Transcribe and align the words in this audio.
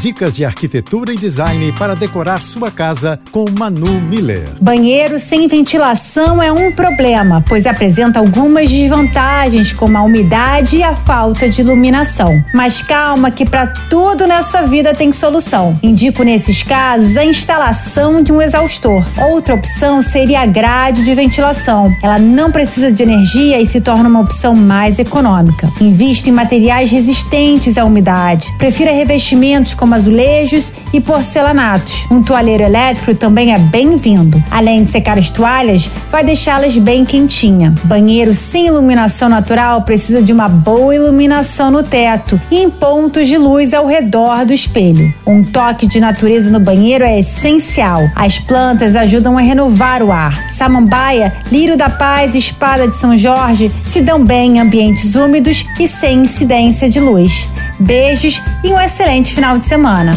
Dicas 0.00 0.34
de 0.34 0.44
arquitetura 0.44 1.12
e 1.12 1.16
design 1.16 1.72
para 1.72 1.94
decorar 1.94 2.38
sua 2.38 2.70
casa 2.70 3.18
com 3.30 3.46
Manu 3.58 4.00
Miller. 4.02 4.48
Banheiro 4.60 5.18
sem 5.18 5.48
ventilação 5.48 6.42
é 6.42 6.52
um 6.52 6.72
problema, 6.72 7.42
pois 7.48 7.66
apresenta 7.66 8.18
algumas 8.18 8.70
desvantagens, 8.70 9.72
como 9.72 9.96
a 9.96 10.02
umidade 10.02 10.76
e 10.76 10.82
a 10.82 10.94
falta 10.94 11.48
de 11.48 11.60
iluminação. 11.60 12.44
Mas 12.52 12.82
calma, 12.82 13.30
que 13.30 13.46
para 13.46 13.66
tudo 13.88 14.26
nessa 14.26 14.66
vida 14.66 14.92
tem 14.92 15.12
solução. 15.12 15.78
Indico 15.82 16.22
nesses 16.22 16.62
casos 16.62 17.16
a 17.16 17.24
instalação 17.24 18.22
de 18.22 18.32
um 18.32 18.42
exaustor. 18.42 19.04
Outra 19.30 19.54
opção 19.54 20.02
seria 20.02 20.40
a 20.40 20.46
grade 20.46 21.02
de 21.04 21.14
ventilação. 21.14 21.94
Ela 22.02 22.18
não 22.18 22.50
precisa 22.50 22.92
de 22.92 23.02
energia 23.02 23.60
e 23.60 23.64
se 23.64 23.80
torna 23.80 24.08
uma 24.08 24.20
opção 24.20 24.54
mais 24.54 24.98
econômica. 24.98 25.72
Invista 25.80 26.28
em 26.28 26.32
materiais 26.32 26.90
resistentes 26.90 27.78
à 27.78 27.84
umidade. 27.84 28.52
Prefira 28.58 28.92
revestimentos 28.92 29.74
como 29.84 29.94
azulejos 29.94 30.72
e 30.94 31.00
porcelanatos. 31.00 32.06
Um 32.10 32.22
toalheiro 32.22 32.62
elétrico 32.62 33.14
também 33.14 33.52
é 33.52 33.58
bem-vindo. 33.58 34.42
Além 34.50 34.82
de 34.82 34.90
secar 34.90 35.18
as 35.18 35.28
toalhas, 35.28 35.90
vai 36.10 36.24
deixá-las 36.24 36.78
bem 36.78 37.04
quentinha. 37.04 37.74
Banheiro 37.84 38.32
sem 38.32 38.68
iluminação 38.68 39.28
natural 39.28 39.82
precisa 39.82 40.22
de 40.22 40.32
uma 40.32 40.48
boa 40.48 40.94
iluminação 40.94 41.70
no 41.70 41.82
teto 41.82 42.40
e 42.50 42.62
em 42.62 42.70
pontos 42.70 43.28
de 43.28 43.36
luz 43.36 43.74
ao 43.74 43.86
redor 43.86 44.46
do 44.46 44.54
espelho. 44.54 45.12
Um 45.26 45.44
toque 45.44 45.86
de 45.86 46.00
natureza 46.00 46.50
no 46.50 46.60
banheiro 46.60 47.04
é 47.04 47.18
essencial. 47.18 48.08
As 48.16 48.38
plantas 48.38 48.96
ajudam 48.96 49.36
a 49.36 49.42
renovar 49.42 50.02
o 50.02 50.10
ar. 50.10 50.50
Samambaia, 50.50 51.30
lírio 51.52 51.76
da 51.76 51.90
paz 51.90 52.34
e 52.34 52.38
espada 52.38 52.88
de 52.88 52.96
São 52.96 53.14
Jorge 53.14 53.70
se 53.84 54.00
dão 54.00 54.24
bem 54.24 54.56
em 54.56 54.60
ambientes 54.60 55.14
úmidos 55.14 55.62
e 55.78 55.86
sem 55.86 56.20
incidência 56.20 56.88
de 56.88 57.00
luz. 57.00 57.46
Beijos 57.78 58.40
e 58.62 58.68
um 58.68 58.80
excelente 58.80 59.34
final 59.34 59.58
de 59.58 59.66
semana. 59.66 60.12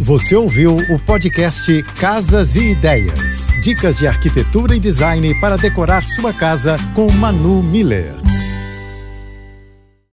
Você 0.00 0.34
ouviu 0.34 0.76
o 0.76 0.98
podcast 1.00 1.82
Casas 1.98 2.56
e 2.56 2.70
Ideias. 2.70 3.48
Dicas 3.62 3.98
de 3.98 4.06
arquitetura 4.06 4.74
e 4.74 4.80
design 4.80 5.34
para 5.40 5.56
decorar 5.56 6.02
sua 6.02 6.32
casa 6.32 6.76
com 6.94 7.10
Manu 7.10 7.62
Miller. 7.62 8.29